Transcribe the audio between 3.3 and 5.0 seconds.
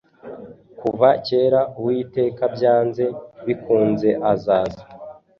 bikunzeazaza